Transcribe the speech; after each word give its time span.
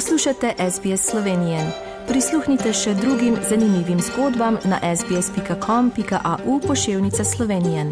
Poslušate 0.00 0.54
SBS 0.70 1.10
Slovenije. 1.10 1.72
Prisluhnite 2.08 2.72
še 2.72 2.94
drugim 2.94 3.36
zanimivim 3.48 4.00
zgodbam 4.00 4.56
na 4.64 4.78
sbsp.com.au 4.96 6.60
pošiljka 6.60 7.24
Slovenije. 7.24 7.84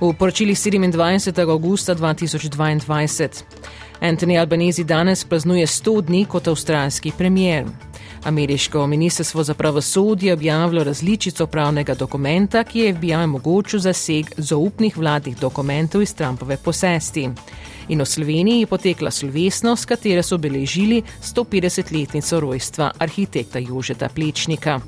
V 0.00 0.12
poročili 0.18 0.54
27. 0.54 1.50
augusta 1.50 1.94
2022. 1.94 3.68
Anthony 4.00 4.38
Albanese 4.38 4.84
danes 4.84 5.24
praznuje 5.24 5.66
100 5.66 6.02
dni 6.02 6.24
kot 6.24 6.48
avstralski 6.48 7.12
premier. 7.18 7.64
Ameriško 8.24 8.86
ministrstvo 8.86 9.42
za 9.42 9.54
pravosodje 9.54 10.28
je 10.28 10.32
objavilo 10.32 10.84
različico 10.84 11.46
pravnega 11.46 11.94
dokumenta, 11.94 12.64
ki 12.64 12.78
je 12.78 12.94
FBI 12.94 13.14
omogočil 13.14 13.80
zaseg 13.80 14.26
zaupnih 14.36 14.98
vladnih 14.98 15.36
dokumentov 15.36 16.02
iz 16.02 16.14
Trumpove 16.14 16.56
posesti. 16.56 17.28
In 17.88 18.00
v 18.00 18.06
Sloveniji 18.06 18.60
je 18.60 18.66
potekla 18.66 19.10
slovesnost, 19.10 19.86
katero 19.86 20.22
so 20.22 20.34
obeležili 20.34 21.02
150-letnico 21.22 22.40
rojstva 22.40 22.92
arhitekta 22.98 23.58
Jožeta 23.58 24.08
Plečnika. 24.08 24.80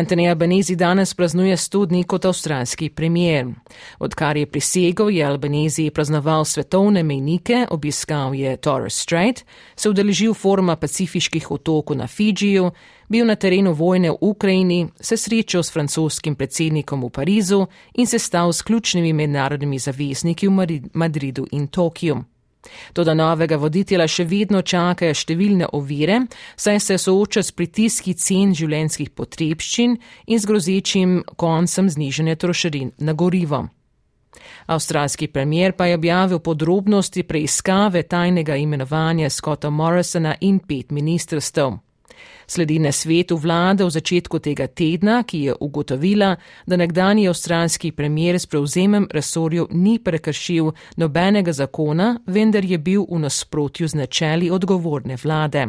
Anthony 0.00 0.28
Albanese 0.28 0.74
danes 0.76 1.14
praznuje 1.14 1.56
100 1.56 1.86
dni 1.86 2.04
kot 2.04 2.24
avstralski 2.24 2.88
premier. 2.88 3.46
Odkar 3.98 4.36
je 4.36 4.46
prisegal, 4.46 5.10
je 5.10 5.24
Albanese 5.24 5.90
praznoval 5.90 6.44
svetovne 6.44 7.02
mejnike, 7.02 7.66
obiskal 7.70 8.34
je 8.34 8.56
Torres 8.56 8.96
Strait, 8.96 9.44
se 9.76 9.90
udeležil 9.90 10.34
foruma 10.34 10.76
pacifiških 10.76 11.50
otokov 11.50 11.96
na 11.96 12.06
Fidžiju, 12.06 12.70
bil 13.08 13.26
na 13.26 13.36
terenu 13.36 13.72
vojne 13.72 14.10
v 14.10 14.16
Ukrajini, 14.20 14.88
se 15.00 15.16
srečal 15.16 15.62
s 15.62 15.72
francoskim 15.72 16.34
predsednikom 16.34 17.04
v 17.04 17.10
Parizu 17.10 17.66
in 17.94 18.06
se 18.06 18.18
stal 18.18 18.52
s 18.52 18.62
ključnimi 18.62 19.12
mednarodnimi 19.12 19.78
zavezniki 19.78 20.48
v 20.48 20.80
Madridu 20.94 21.46
in 21.52 21.68
Tokiju. 21.68 22.24
Toda 22.92 23.14
novega 23.14 23.56
voditelja 23.56 24.06
še 24.08 24.24
vedno 24.28 24.62
čakajo 24.62 25.16
številne 25.16 25.70
ovire, 25.72 26.20
saj 26.56 26.80
se 26.80 26.98
sooča 27.00 27.42
s 27.42 27.52
pritiski 27.56 28.14
cen 28.14 28.54
življenskih 28.54 29.10
potrebščin 29.16 29.96
in 30.26 30.38
z 30.38 30.50
grozečim 30.50 31.20
koncem 31.40 31.88
znižanja 31.90 32.36
trošarin 32.36 32.92
na 32.98 33.16
gorivo. 33.16 33.66
Avstralski 34.70 35.26
premier 35.26 35.72
pa 35.72 35.88
je 35.90 35.98
objavil 35.98 36.38
podrobnosti 36.38 37.22
preiskave 37.26 38.02
tajnega 38.02 38.56
imenovanja 38.56 39.30
Scotta 39.30 39.70
Morrisona 39.70 40.36
in 40.40 40.60
pet 40.60 40.92
ministrstv. 40.92 41.89
Sledi 42.46 42.78
na 42.78 42.92
svetu 42.92 43.36
vlade 43.36 43.84
v 43.84 43.90
začetku 43.90 44.38
tega 44.38 44.66
tedna, 44.66 45.22
ki 45.22 45.38
je 45.44 45.54
ugotovila, 45.60 46.36
da 46.66 46.76
nekdani 46.76 47.28
avstralski 47.28 47.92
premier 47.92 48.40
s 48.40 48.46
prevzemem 48.46 49.06
resorjev 49.10 49.68
ni 49.70 49.98
prekršil 49.98 50.72
nobenega 50.96 51.52
zakona, 51.52 52.16
vendar 52.26 52.64
je 52.64 52.78
bil 52.78 53.06
v 53.10 53.20
nasprotju 53.22 53.88
z 53.88 53.94
načeli 53.94 54.50
odgovorne 54.50 55.16
vlade. 55.22 55.68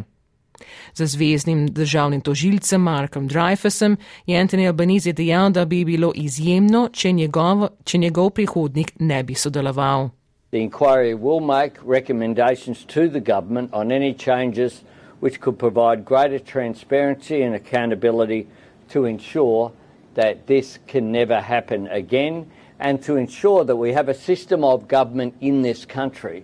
Za 0.93 1.05
zvezdnim 1.05 1.67
državnim 1.67 2.21
tožilcem 2.21 2.81
Markom 2.81 3.27
Dreyfusom 3.27 3.97
je 4.25 4.41
Anthony 4.41 4.67
Albanese 4.67 5.13
dejal, 5.13 5.49
da 5.49 5.65
bi 5.65 5.85
bilo 5.85 6.11
izjemno, 6.15 6.89
če 6.93 7.11
njegov, 7.11 7.67
če 7.83 7.97
njegov 7.97 8.29
prihodnik 8.29 8.93
ne 8.99 9.23
bi 9.23 9.35
sodeloval. 9.35 10.09
The 10.51 10.59
inquiry 10.59 11.13
will 11.15 11.39
make 11.39 11.79
recommendations 11.87 12.85
to 12.85 13.07
the 13.07 13.19
government 13.19 13.69
on 13.73 13.87
any 13.87 14.13
changes 14.13 14.81
which 15.21 15.39
could 15.39 15.57
provide 15.57 16.03
greater 16.03 16.39
transparency 16.39 17.41
and 17.41 17.55
accountability 17.55 18.47
to 18.89 19.05
ensure 19.05 19.71
that 20.15 20.47
this 20.47 20.79
can 20.87 21.11
never 21.11 21.39
happen 21.39 21.87
again 21.87 22.45
and 22.79 23.01
to 23.05 23.15
ensure 23.15 23.63
that 23.63 23.77
we 23.77 23.93
have 23.93 24.09
a 24.09 24.13
system 24.13 24.63
of 24.63 24.87
government 24.87 25.33
in 25.39 25.61
this 25.61 25.85
country 25.85 26.43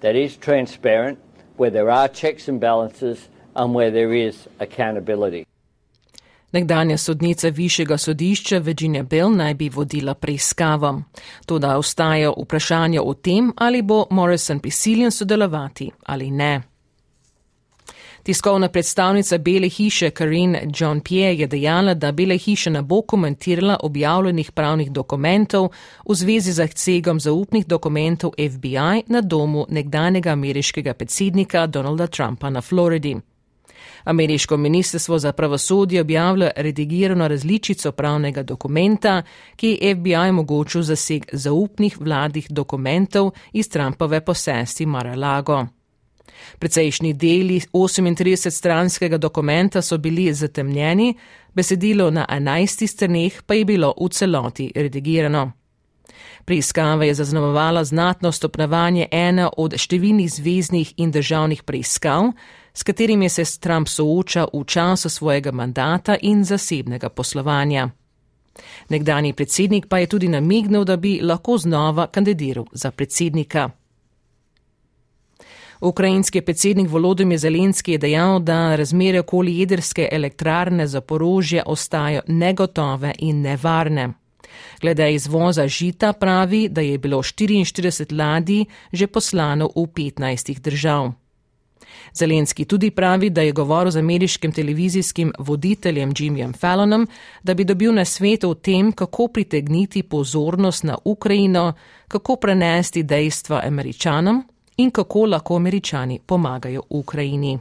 that 0.00 0.16
is 0.16 0.36
transparent, 0.36 1.18
where 1.56 1.70
there 1.70 1.90
are 1.90 2.08
checks 2.08 2.48
and 2.48 2.60
balances, 2.60 3.28
and 3.54 3.74
where 3.74 3.90
there 3.90 4.12
is 4.12 4.48
accountability. 4.58 5.44
Nekdanja 6.52 6.96
sodnica 6.96 7.48
višjega 7.48 7.98
sodišča 7.98 8.58
Virginia 8.58 9.02
Bell 9.02 9.30
naj 9.30 9.54
bi 9.54 9.68
vodila 9.68 10.14
preiskavo. 10.14 11.02
Toda 11.46 11.78
ostaja 11.78 12.30
vprašanje 12.30 13.00
o 13.00 13.14
tem, 13.14 13.52
ali 13.56 13.82
bo 13.82 14.04
Morrison 14.10 14.60
prisiljen 14.60 15.10
sodelovati 15.10 15.90
ali 16.06 16.30
ne. 16.30 16.62
Tiskovna 18.24 18.68
predstavnica 18.68 19.38
Bele 19.38 19.68
hiše 19.68 20.10
Karin 20.10 20.56
John 20.78 21.00
Pierre 21.00 21.34
je 21.34 21.46
dejala, 21.46 21.94
da 21.94 22.12
Bele 22.12 22.38
hiša 22.38 22.70
ne 22.70 22.82
bo 22.82 23.02
komentirala 23.02 23.76
objavljenih 23.82 24.52
pravnih 24.52 24.90
dokumentov 24.90 25.68
v 26.08 26.14
zvezi 26.14 26.52
z 26.52 26.56
zahtevkom 26.56 27.20
zaupnih 27.20 27.66
dokumentov 27.66 28.32
FBI 28.38 29.02
na 29.06 29.20
domu 29.20 29.66
nekdanjega 29.68 30.30
ameriškega 30.30 30.94
predsednika 30.94 31.66
Donalda 31.66 32.06
Trumpa 32.06 32.50
na 32.50 32.60
Floridi. 32.60 33.16
Ameriško 34.04 34.56
ministrstvo 34.56 35.18
za 35.18 35.32
pravosodje 35.32 36.00
objavlja 36.00 36.50
redigirano 36.56 37.28
različico 37.28 37.92
pravnega 37.92 38.42
dokumenta, 38.42 39.22
ki 39.56 39.78
je 39.80 39.94
FBI 39.94 40.14
omogočil 40.14 40.82
zaseg 40.82 41.24
zaupnih 41.32 42.00
vladnih 42.00 42.46
dokumentov 42.50 43.30
iz 43.52 43.68
Trumpove 43.68 44.24
posesti 44.24 44.86
Mar-a-Lago. 44.86 45.66
Precejšnji 46.58 47.12
deli 47.12 47.60
38-stranskega 47.72 49.18
dokumenta 49.18 49.82
so 49.82 49.98
bili 49.98 50.32
zatemnjeni, 50.32 51.14
besedilo 51.54 52.10
na 52.10 52.26
11 52.30 52.86
straneh 52.86 53.42
pa 53.46 53.54
je 53.54 53.64
bilo 53.64 53.94
v 54.00 54.08
celoti 54.08 54.72
redigirano. 54.74 55.52
Preiskava 56.44 57.04
je 57.04 57.14
zaznamovala 57.14 57.84
znatno 57.84 58.32
stopnevanje 58.32 59.08
ene 59.10 59.48
od 59.56 59.74
številnih 59.80 60.28
zvezdnih 60.30 60.94
in 60.96 61.10
državnih 61.10 61.62
preiskav, 61.62 62.32
s 62.74 62.82
katerimi 62.82 63.28
se 63.28 63.44
Trump 63.60 63.88
sooča 63.88 64.46
v 64.52 64.64
času 64.64 65.08
svojega 65.08 65.52
mandata 65.52 66.16
in 66.20 66.44
zasebnega 66.44 67.08
poslovanja. 67.08 67.88
Nekdani 68.88 69.32
predsednik 69.32 69.86
pa 69.88 69.98
je 69.98 70.06
tudi 70.06 70.28
namignil, 70.28 70.84
da 70.84 70.96
bi 70.96 71.20
lahko 71.22 71.58
znova 71.58 72.06
kandidiral 72.06 72.66
za 72.72 72.90
predsednika. 72.90 73.70
Ukrajinski 75.84 76.40
predsednik 76.40 76.88
Volodymyr 76.88 77.36
Zelenski 77.36 77.92
je 77.92 77.98
dejal, 77.98 78.38
da 78.40 78.76
razmere 78.76 79.20
okoli 79.20 79.58
jedrske 79.58 80.08
elektrarne 80.12 80.86
za 80.86 81.00
porožje 81.00 81.62
ostajajo 81.66 82.22
negotove 82.26 83.12
in 83.18 83.40
nevarne. 83.40 84.12
Glede 84.80 85.14
izvoza 85.14 85.68
žita 85.68 86.12
pravi, 86.12 86.68
da 86.68 86.80
je 86.80 86.98
bilo 86.98 87.18
44 87.18 88.18
ladij 88.18 88.64
že 88.92 89.06
poslano 89.06 89.68
v 89.76 89.86
15 89.86 90.60
držav. 90.60 91.12
Zelenski 92.14 92.64
tudi 92.64 92.90
pravi, 92.90 93.30
da 93.30 93.42
je 93.42 93.52
govoril 93.52 93.90
z 93.90 93.96
ameriškim 93.96 94.52
televizijskim 94.52 95.32
voditeljem 95.38 96.12
Jimmyjem 96.12 96.56
Fallonom, 96.58 97.08
da 97.42 97.54
bi 97.54 97.64
dobil 97.64 97.94
na 97.94 98.04
svetu 98.04 98.50
o 98.50 98.54
tem, 98.54 98.92
kako 98.92 99.28
pritegniti 99.28 100.02
pozornost 100.02 100.84
na 100.84 100.98
Ukrajino, 101.04 101.72
kako 102.08 102.36
prenesti 102.36 103.02
dejstva 103.02 103.60
američanom 103.64 104.44
in 104.76 104.90
kako 104.90 105.26
lahko 105.26 105.56
američani 105.56 106.20
pomagajo 106.26 106.82
Ukrajini. 106.90 107.58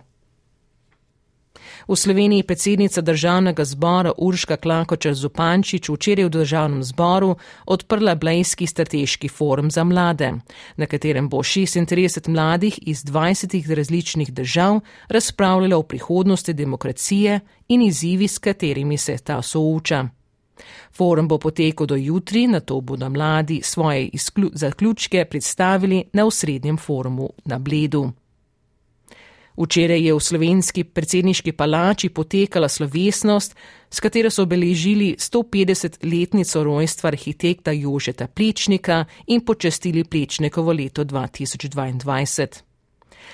V 1.87 1.95
Sloveniji 1.95 2.43
predsednica 2.43 3.01
državnega 3.01 3.65
zbora 3.65 4.11
Urška 4.17 4.57
Klakočer 4.57 5.13
Zupančič 5.13 5.89
včeraj 5.89 6.25
v 6.25 6.29
državnem 6.29 6.83
zboru 6.83 7.35
odprla 7.65 8.15
Blejski 8.15 8.67
strateški 8.67 9.27
forum 9.27 9.71
za 9.71 9.83
mlade, 9.83 10.31
na 10.75 10.85
katerem 10.85 11.29
bo 11.29 11.37
36 11.37 12.29
mladih 12.29 12.79
iz 12.81 13.03
20 13.03 13.75
različnih 13.75 14.33
držav 14.33 14.79
razpravljalo 15.09 15.77
o 15.77 15.83
prihodnosti 15.83 16.53
demokracije 16.53 17.39
in 17.67 17.81
izzivi, 17.81 18.27
s 18.27 18.37
katerimi 18.37 18.97
se 18.97 19.17
ta 19.17 19.41
sooča. 19.41 20.07
Forum 20.91 21.27
bo 21.27 21.37
potekal 21.37 21.87
do 21.87 21.95
jutri, 21.95 22.47
na 22.47 22.59
to 22.59 22.81
bodo 22.81 23.09
mladi 23.09 23.61
svoje 23.63 24.09
zaključke 24.53 25.25
predstavili 25.25 26.03
na 26.13 26.25
osrednjem 26.25 26.77
forumu 26.77 27.29
na 27.45 27.59
Bledu. 27.59 28.11
Včeraj 29.57 30.01
je 30.01 30.13
v 30.13 30.19
slovenski 30.19 30.83
predsedniški 30.83 31.51
palači 31.51 32.09
potekala 32.09 32.69
slovesnost, 32.69 33.55
s 33.89 33.99
katero 34.01 34.29
so 34.33 34.43
obeležili 34.43 35.13
150-letnico 35.19 36.63
rojstva 36.63 37.07
arhitekta 37.07 37.71
Jožeta 37.71 38.27
Plečnika 38.27 39.05
in 39.27 39.45
počestili 39.45 40.03
Plečnikovo 40.03 40.73
leto 40.73 41.03
2022. 41.05 42.72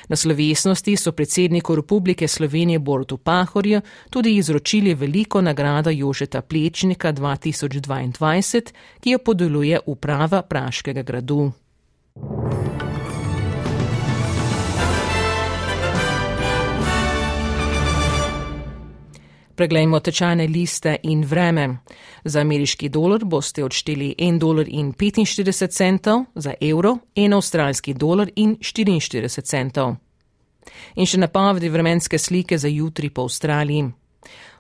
Na 0.08 0.16
slovesnosti 0.16 0.98
so 0.98 1.12
predsedniku 1.12 1.76
Republike 1.76 2.28
Slovenije 2.28 2.80
Borutu 2.80 3.18
Pahorju 3.18 3.82
tudi 4.10 4.36
izročili 4.36 4.94
veliko 4.94 5.42
nagrado 5.42 5.90
Jožeta 5.90 6.42
Plečnika 6.42 7.14
2022, 7.14 8.72
ki 9.00 9.12
jo 9.12 9.20
podeluje 9.20 9.80
uprava 9.86 10.42
Praškega 10.42 11.02
gradu. 11.02 11.52
Preglejmo 19.60 20.00
tečajne 20.00 20.48
liste 20.48 20.94
in 21.04 21.26
vreme. 21.28 21.78
Za 22.24 22.40
ameriški 22.40 22.88
dolar 22.90 23.26
boste 23.26 23.64
odšteli 23.64 24.16
1,45 24.18 26.00
dolar, 26.00 26.26
za 26.36 26.54
evro 26.62 26.94
1 27.16 27.36
avstralski 27.36 27.94
dolar 27.94 28.30
in 28.36 28.56
44 28.56 29.42
centov. 29.44 29.96
In 30.96 31.06
še 31.06 31.20
napovedi 31.20 31.68
vremenske 31.70 32.18
slike 32.18 32.58
za 32.58 32.72
jutri 32.72 33.10
po 33.10 33.26
Avstraliji. 33.28 33.90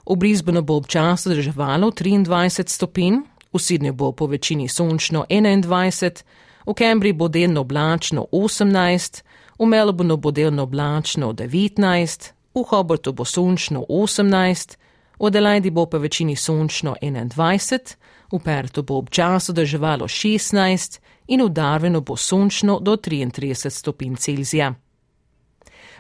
V 0.03 0.17
Brisbaneu 0.19 0.65
bo 0.67 0.75
občasno 0.83 1.31
državalo 1.31 1.93
23 1.95 2.67
stopinj, 2.67 3.21
v 3.53 3.63
Sydneyju 3.67 3.95
bo 3.95 4.11
po 4.11 4.27
večini 4.27 4.67
sončno 4.67 5.23
21, 5.29 6.23
v 6.67 6.75
Cambridgeu 6.75 7.17
bo 7.23 7.31
delno 7.31 7.61
oblačno 7.61 8.27
18, 8.31 9.23
v 9.59 9.65
Melbourneu 9.65 10.17
bo 10.17 10.35
delno 10.35 10.67
oblačno 10.67 11.31
19, 11.31 12.29
v 12.53 12.67
Hobartu 12.67 13.15
bo 13.15 13.23
sončno 13.23 13.85
18, 13.87 14.75
v 15.19 15.25
Adelaidi 15.25 15.69
bo 15.69 15.85
po 15.85 15.97
večini 15.97 16.35
sončno 16.35 16.95
21, 17.01 17.95
v 18.31 18.39
Pertu 18.43 18.83
bo 18.83 18.97
občasno 18.97 19.53
deževalo 19.53 20.07
16 20.07 20.99
in 21.27 21.41
v 21.41 21.49
Darwinu 21.49 22.01
bo 22.01 22.15
sončno 22.15 22.79
do 22.79 22.95
33 22.95 23.69
stopinj 23.69 24.15
Celzija. 24.15 24.73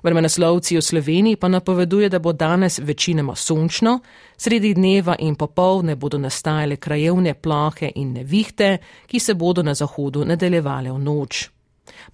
Vremenoslovci 0.03 0.77
v 0.77 0.81
Sloveniji 0.81 1.35
pa 1.35 1.47
napoveduje, 1.47 2.09
da 2.09 2.19
bo 2.19 2.33
danes 2.33 2.79
večinoma 2.79 3.35
sončno, 3.35 3.99
sredi 4.37 4.73
dneva 4.73 5.15
in 5.19 5.35
popovdne 5.35 5.95
bodo 5.95 6.17
nastajale 6.17 6.75
krajevne 6.75 7.33
plohe 7.33 7.91
in 7.95 8.13
nevihte, 8.13 8.77
ki 9.07 9.19
se 9.19 9.33
bodo 9.33 9.63
na 9.63 9.73
zahodu 9.73 10.25
nadaljevale 10.25 10.91
v 10.91 10.99
noč. 10.99 11.49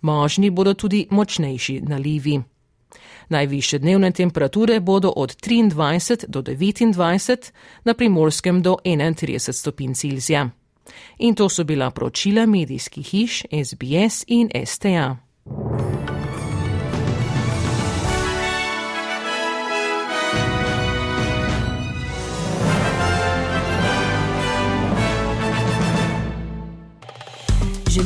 Možni 0.01 0.49
bodo 0.49 0.73
tudi 0.73 1.07
močnejši 1.11 1.81
nalivi. 1.81 2.41
Najviše 3.29 3.79
dnevne 3.79 4.11
temperature 4.11 4.79
bodo 4.79 5.09
od 5.15 5.35
23 5.47 6.25
do 6.27 6.41
29, 6.41 7.51
na 7.83 7.93
primorskem 7.93 8.61
do 8.61 8.77
31 8.83 9.51
stopinj 9.51 9.93
Celzija. 9.93 10.49
In 11.17 11.35
to 11.35 11.49
so 11.49 11.63
bila 11.63 11.91
poročila 11.91 12.45
medijskih 12.45 13.07
hiš 13.07 13.43
SBS 13.65 14.23
in 14.27 14.49
STA. 14.65 15.17